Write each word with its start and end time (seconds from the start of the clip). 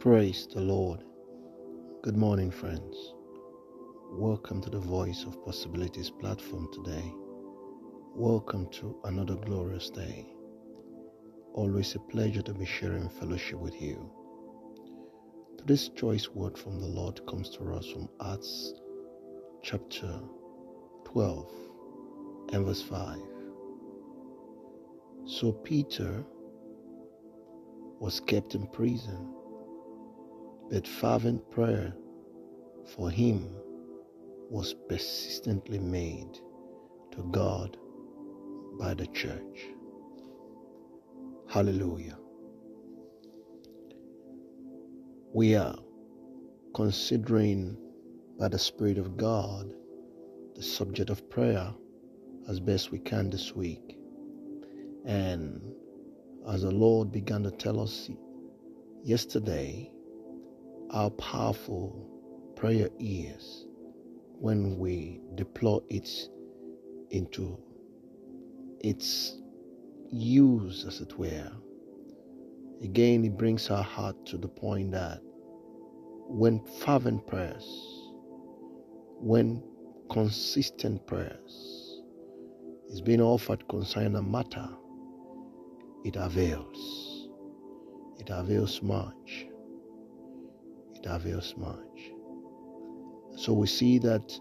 Praise 0.00 0.46
the 0.52 0.60
Lord. 0.60 1.02
Good 2.02 2.16
morning, 2.18 2.50
friends. 2.50 3.14
Welcome 4.12 4.60
to 4.62 4.70
the 4.70 4.78
Voice 4.78 5.24
of 5.24 5.42
Possibilities 5.44 6.10
platform 6.10 6.68
today. 6.72 7.12
Welcome 8.14 8.68
to 8.72 9.00
another 9.04 9.36
glorious 9.36 9.90
day. 9.90 10.26
Always 11.54 11.94
a 11.94 11.98
pleasure 11.98 12.42
to 12.42 12.52
be 12.54 12.66
sharing 12.66 13.08
fellowship 13.08 13.58
with 13.58 13.80
you. 13.80 14.10
Today's 15.58 15.88
choice 15.88 16.28
word 16.28 16.58
from 16.58 16.78
the 16.78 16.86
Lord 16.86 17.26
comes 17.26 17.48
to 17.56 17.72
us 17.74 17.86
from 17.88 18.08
Acts 18.22 18.74
chapter 19.62 20.20
12 21.06 21.50
and 22.52 22.66
verse 22.66 22.82
5. 22.82 23.18
So 25.24 25.52
Peter 25.52 26.24
was 27.98 28.20
kept 28.20 28.54
in 28.54 28.66
prison, 28.68 29.34
but 30.70 30.86
fervent 30.86 31.50
prayer 31.50 31.92
for 32.96 33.10
him 33.10 33.48
was 34.50 34.74
persistently 34.88 35.78
made 35.78 36.38
to 37.12 37.22
God 37.30 37.76
by 38.78 38.94
the 38.94 39.06
church. 39.08 39.66
Hallelujah. 41.48 42.18
We 45.32 45.54
are 45.54 45.76
considering 46.74 47.76
by 48.38 48.48
the 48.48 48.58
Spirit 48.58 48.98
of 48.98 49.16
God 49.16 49.72
the 50.54 50.62
subject 50.62 51.10
of 51.10 51.28
prayer 51.30 51.72
as 52.48 52.60
best 52.60 52.90
we 52.90 52.98
can 52.98 53.30
this 53.30 53.54
week. 53.54 53.98
And 55.04 55.74
as 56.48 56.62
the 56.62 56.70
Lord 56.70 57.12
began 57.12 57.42
to 57.44 57.50
tell 57.50 57.80
us 57.80 58.10
yesterday, 59.02 59.90
how 60.92 61.10
powerful 61.10 62.52
prayer 62.56 62.88
is 62.98 63.66
when 64.38 64.78
we 64.78 65.20
deploy 65.34 65.78
it 65.88 66.08
into 67.10 67.58
its 68.80 69.40
use, 70.10 70.84
as 70.86 71.00
it 71.00 71.18
were. 71.18 71.50
Again, 72.82 73.24
it 73.24 73.36
brings 73.36 73.70
our 73.70 73.82
heart 73.82 74.26
to 74.26 74.36
the 74.36 74.48
point 74.48 74.92
that 74.92 75.20
when 76.28 76.60
fervent 76.80 77.26
prayers, 77.26 77.66
when 79.18 79.62
consistent 80.10 81.06
prayers 81.06 82.02
is 82.88 83.00
being 83.00 83.20
offered 83.20 83.66
concerning 83.68 84.16
a 84.16 84.22
matter, 84.22 84.68
it 86.04 86.16
avails. 86.16 87.28
It 88.18 88.30
avails 88.30 88.82
much. 88.82 89.46
It 91.06 91.12
avails 91.12 91.54
much. 91.56 92.10
So 93.36 93.52
we 93.52 93.68
see 93.68 93.98
that 94.00 94.40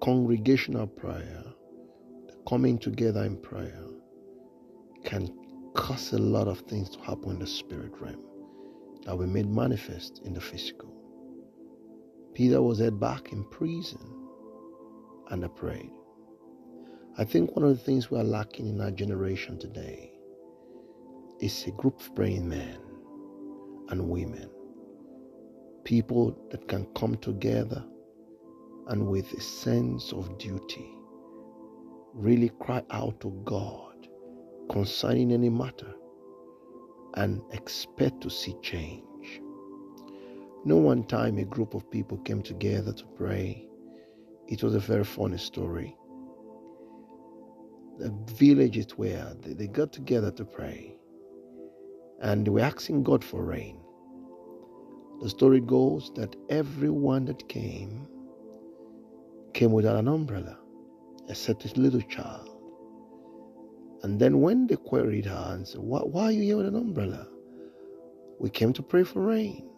congregational 0.00 0.86
prayer, 0.86 1.44
the 2.26 2.36
coming 2.48 2.78
together 2.78 3.24
in 3.24 3.36
prayer, 3.36 3.84
can 5.04 5.28
cause 5.74 6.14
a 6.14 6.18
lot 6.18 6.48
of 6.48 6.60
things 6.60 6.88
to 6.90 7.00
happen 7.00 7.32
in 7.32 7.38
the 7.38 7.46
spirit 7.46 7.92
realm 8.00 8.24
that 9.04 9.16
were 9.16 9.26
made 9.26 9.50
manifest 9.50 10.22
in 10.24 10.32
the 10.32 10.40
physical. 10.40 10.90
Peter 12.32 12.62
was 12.62 12.78
held 12.78 12.98
back 12.98 13.32
in 13.32 13.44
prison 13.50 14.00
and 15.30 15.44
I 15.44 15.48
prayed. 15.48 15.92
I 17.18 17.24
think 17.24 17.54
one 17.54 17.64
of 17.66 17.76
the 17.76 17.84
things 17.84 18.10
we 18.10 18.18
are 18.18 18.24
lacking 18.24 18.68
in 18.68 18.80
our 18.80 18.90
generation 18.90 19.58
today 19.58 20.12
is 21.40 21.66
a 21.66 21.72
group 21.72 22.00
of 22.00 22.14
praying 22.16 22.48
men 22.48 22.78
and 23.90 24.08
women. 24.08 24.48
People 25.90 26.38
that 26.52 26.68
can 26.68 26.86
come 26.94 27.16
together 27.16 27.84
and 28.86 29.08
with 29.08 29.32
a 29.32 29.40
sense 29.40 30.12
of 30.12 30.38
duty 30.38 30.88
really 32.14 32.50
cry 32.60 32.80
out 32.92 33.18
to 33.22 33.30
God 33.44 34.06
concerning 34.70 35.32
any 35.32 35.48
matter 35.48 35.92
and 37.14 37.42
expect 37.50 38.20
to 38.20 38.30
see 38.30 38.54
change. 38.62 39.42
No 40.64 40.76
one 40.76 41.02
time 41.08 41.38
a 41.38 41.44
group 41.44 41.74
of 41.74 41.90
people 41.90 42.18
came 42.18 42.40
together 42.40 42.92
to 42.92 43.04
pray. 43.16 43.66
It 44.46 44.62
was 44.62 44.76
a 44.76 44.78
very 44.78 45.02
funny 45.02 45.38
story. 45.38 45.96
The 47.98 48.16
villages 48.34 48.92
where 48.96 49.34
they 49.40 49.66
got 49.66 49.92
together 49.92 50.30
to 50.30 50.44
pray 50.44 50.94
and 52.22 52.46
they 52.46 52.50
were 52.50 52.60
asking 52.60 53.02
God 53.02 53.24
for 53.24 53.42
rain. 53.42 53.80
The 55.20 55.30
story 55.30 55.60
goes 55.60 56.12
that 56.16 56.36
everyone 56.48 57.26
that 57.26 57.48
came 57.48 58.08
came 59.54 59.72
without 59.72 59.96
an 59.96 60.08
umbrella, 60.08 60.58
except 61.28 61.62
this 61.62 61.76
little 61.76 62.02
child. 62.02 62.50
And 64.02 64.20
then 64.20 64.40
when 64.40 64.66
they 64.66 64.76
queried 64.76 65.26
her 65.26 65.52
and 65.54 65.68
said, 65.68 65.80
why, 65.80 66.00
why 66.00 66.24
are 66.24 66.32
you 66.32 66.42
here 66.42 66.56
with 66.58 66.66
an 66.66 66.76
umbrella? 66.76 67.26
We 68.38 68.50
came 68.50 68.72
to 68.74 68.82
pray 68.82 69.04
for 69.04 69.20
rain. 69.22 69.68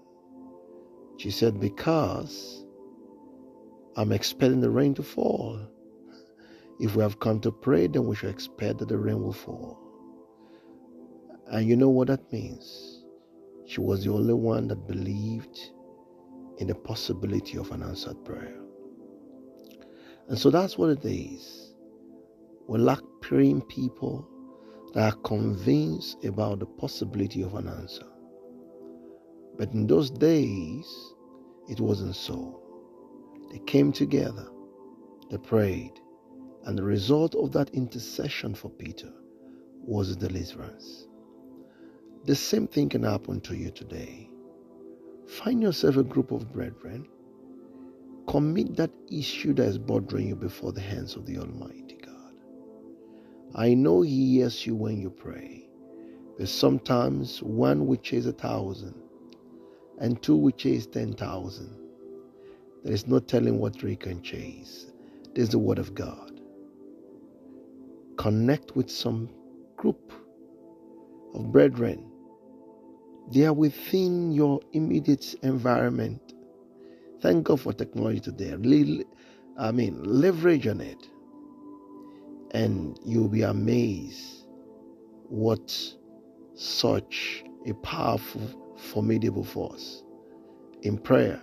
She 1.18 1.30
said, 1.30 1.60
Because 1.60 2.64
I'm 3.96 4.12
expecting 4.12 4.60
the 4.60 4.70
rain 4.70 4.94
to 4.94 5.02
fall. 5.02 5.60
If 6.80 6.96
we 6.96 7.02
have 7.02 7.20
come 7.20 7.40
to 7.40 7.52
pray, 7.52 7.86
then 7.86 8.06
we 8.06 8.16
should 8.16 8.30
expect 8.30 8.78
that 8.78 8.88
the 8.88 8.98
rain 8.98 9.22
will 9.22 9.32
fall. 9.32 9.78
And 11.48 11.68
you 11.68 11.76
know 11.76 11.90
what 11.90 12.08
that 12.08 12.32
means? 12.32 12.91
She 13.66 13.80
was 13.80 14.04
the 14.04 14.12
only 14.12 14.34
one 14.34 14.68
that 14.68 14.86
believed 14.86 15.58
in 16.58 16.66
the 16.66 16.74
possibility 16.74 17.58
of 17.58 17.70
an 17.70 17.82
answered 17.82 18.24
prayer. 18.24 18.58
And 20.28 20.38
so 20.38 20.50
that's 20.50 20.78
what 20.78 20.90
it 20.90 21.04
is. 21.04 21.74
We 22.68 22.78
lack 22.78 23.00
praying 23.20 23.62
people 23.62 24.28
that 24.94 25.12
are 25.12 25.16
convinced 25.22 26.24
about 26.24 26.60
the 26.60 26.66
possibility 26.66 27.42
of 27.42 27.54
an 27.54 27.68
answer. 27.68 28.06
But 29.56 29.72
in 29.72 29.86
those 29.86 30.10
days, 30.10 30.86
it 31.68 31.80
wasn't 31.80 32.16
so. 32.16 32.60
They 33.50 33.58
came 33.60 33.92
together, 33.92 34.48
they 35.30 35.38
prayed, 35.38 35.92
and 36.64 36.78
the 36.78 36.82
result 36.82 37.34
of 37.34 37.52
that 37.52 37.70
intercession 37.70 38.54
for 38.54 38.70
Peter 38.70 39.12
was 39.84 40.16
deliverance. 40.16 41.06
The 42.24 42.36
same 42.36 42.68
thing 42.68 42.88
can 42.88 43.02
happen 43.02 43.40
to 43.42 43.56
you 43.56 43.72
today. 43.72 44.30
Find 45.26 45.62
yourself 45.62 45.96
a 45.96 46.04
group 46.04 46.32
of 46.32 46.52
brethren. 46.52 47.08
Commit 48.28 48.76
that 48.76 48.92
issue 49.10 49.54
that 49.54 49.66
is 49.66 49.78
bothering 49.78 50.28
you 50.28 50.36
before 50.36 50.72
the 50.72 50.80
hands 50.80 51.16
of 51.16 51.26
the 51.26 51.38
Almighty 51.38 51.98
God. 52.04 52.34
I 53.54 53.74
know 53.74 54.02
He 54.02 54.36
hears 54.36 54.66
you 54.66 54.76
when 54.76 55.00
you 55.00 55.10
pray, 55.10 55.68
but 56.38 56.48
sometimes 56.48 57.42
one 57.42 57.86
will 57.86 57.96
chase 57.96 58.26
a 58.26 58.32
thousand, 58.32 58.94
and 60.00 60.22
two 60.22 60.36
will 60.36 60.52
chase 60.52 60.86
ten 60.86 61.14
thousand. 61.14 61.76
There 62.84 62.94
is 62.94 63.08
no 63.08 63.20
telling 63.20 63.58
what 63.58 63.76
three 63.76 63.96
can 63.96 64.22
chase. 64.22 64.86
There's 65.34 65.50
the 65.50 65.58
Word 65.58 65.78
of 65.80 65.94
God. 65.94 66.40
Connect 68.16 68.76
with 68.76 68.90
some 68.90 69.28
group 69.76 70.12
of 71.34 71.52
brethren 71.52 72.11
they 73.32 73.46
are 73.46 73.52
within 73.54 74.32
your 74.32 74.60
immediate 74.72 75.34
environment. 75.42 76.34
Thank 77.20 77.44
God 77.44 77.60
for 77.60 77.72
technology 77.72 78.20
today. 78.20 78.52
I 79.58 79.72
mean, 79.72 80.02
leverage 80.04 80.66
on 80.66 80.80
it. 80.80 81.08
And 82.52 82.98
you'll 83.04 83.28
be 83.28 83.42
amazed 83.42 84.46
what 85.28 85.94
such 86.54 87.44
a 87.66 87.74
powerful, 87.74 88.76
formidable 88.78 89.44
force 89.44 90.04
in 90.82 90.98
prayer 90.98 91.42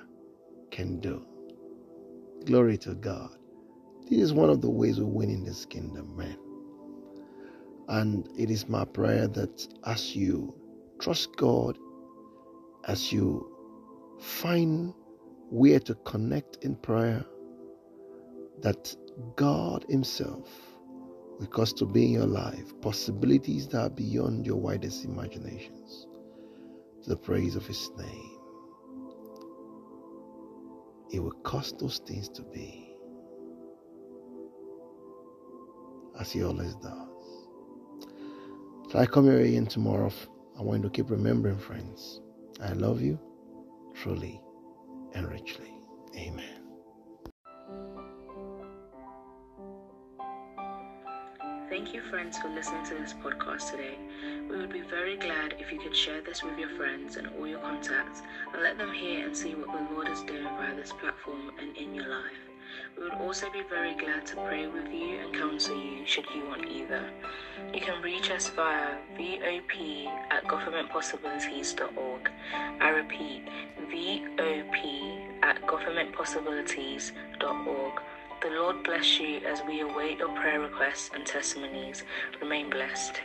can 0.72 1.00
do. 1.00 1.26
Glory 2.46 2.78
to 2.80 2.96
God. 2.96 3.36
This 4.10 4.20
is 4.20 4.34
one 4.34 4.50
of 4.50 4.62
the 4.62 4.70
ways 4.70 5.00
we 5.00 5.06
win 5.06 5.30
in 5.30 5.44
this 5.44 5.66
kingdom, 5.66 6.16
man. 6.18 6.38
And 7.90 8.30
it 8.38 8.52
is 8.52 8.70
my 8.70 8.86
prayer 8.86 9.28
that 9.30 9.68
as 9.86 10.16
you 10.16 10.56
Trust 11.00 11.36
God 11.38 11.78
as 12.86 13.12
you 13.12 13.56
find 14.20 14.94
where 15.50 15.80
to 15.80 15.96
connect 15.96 16.58
in 16.64 16.76
prayer, 16.76 17.26
that 18.62 18.96
God 19.36 19.86
Himself 19.90 20.50
will 21.40 21.48
cause 21.48 21.74
to 21.74 21.86
be 21.86 22.06
in 22.06 22.12
your 22.12 22.26
life 22.26 22.74
possibilities 22.82 23.68
that 23.70 23.82
are 23.82 23.90
beyond 23.90 24.46
your 24.46 24.58
widest 24.58 25.06
imaginations 25.06 26.08
to 27.04 27.10
the 27.10 27.18
praise 27.18 27.56
of 27.56 27.66
His 27.66 27.90
name. 27.98 28.40
It 31.12 31.20
will 31.20 31.32
cause 31.44 31.74
those 31.80 32.00
things 32.00 32.30
to 32.30 32.44
be 32.44 32.94
as 36.20 36.32
He 36.32 36.44
always 36.44 36.76
does. 36.76 37.08
So 38.92 39.00
I 39.00 39.06
come 39.06 39.26
here 39.26 39.40
again 39.40 39.68
tomorrow 39.68 40.12
I 40.60 40.62
want 40.62 40.84
you 40.84 40.90
to 40.90 40.94
keep 40.94 41.10
remembering, 41.10 41.58
friends. 41.58 42.20
I 42.62 42.74
love 42.74 43.02
you 43.02 43.18
truly 43.96 44.42
and 45.14 45.26
richly. 45.30 45.74
Amen. 46.18 46.60
Thank 51.70 51.94
you, 51.94 52.02
friends, 52.10 52.38
for 52.40 52.50
listening 52.50 52.84
to 52.88 52.96
this 52.96 53.14
podcast 53.14 53.72
today. 53.72 53.98
We 54.50 54.58
would 54.58 54.74
be 54.74 54.82
very 54.82 55.16
glad 55.16 55.56
if 55.60 55.72
you 55.72 55.80
could 55.80 55.96
share 55.96 56.22
this 56.22 56.44
with 56.44 56.58
your 56.60 56.76
friends 56.76 57.16
and 57.16 57.28
all 57.40 57.48
your 57.48 57.60
contacts 57.60 58.22
and 58.52 58.62
let 58.62 58.78
them 58.78 58.92
hear 58.92 59.26
and 59.26 59.38
see 59.38 59.56
what 59.56 59.68
the 59.68 59.94
Lord 59.94 60.10
is 60.10 60.22
doing 60.24 60.44
via 60.44 60.76
this 60.76 60.92
platform 60.92 61.52
and 61.58 61.78
in 61.78 61.96
your 61.96 62.10
life. 62.10 62.49
We 62.98 63.04
would 63.04 63.14
also 63.14 63.50
be 63.52 63.62
very 63.70 63.94
glad 63.96 64.26
to 64.28 64.36
pray 64.36 64.68
with 64.68 64.92
you 64.92 65.20
and 65.20 65.34
counsel 65.34 65.76
you 65.76 66.06
should 66.06 66.26
you 66.36 66.46
want 66.46 66.68
either. 66.68 67.10
You 67.74 67.82
can 67.82 68.02
reach 68.02 68.30
us 68.32 68.50
via 68.50 68.98
VOP 69.18 70.08
at 70.32 70.44
governmentpossibilities.org. 70.46 72.30
I 72.82 72.90
repeat, 72.90 73.44
VOP 73.90 75.44
at 75.44 75.62
governmentpossibilities.org. 75.66 78.02
The 78.42 78.50
Lord 78.50 78.84
bless 78.84 79.20
you 79.20 79.42
as 79.46 79.62
we 79.68 79.82
await 79.82 80.20
your 80.20 80.34
prayer 80.36 80.62
requests 80.62 81.12
and 81.14 81.26
testimonies. 81.26 82.04
Remain 82.42 82.70
blessed. 82.70 83.22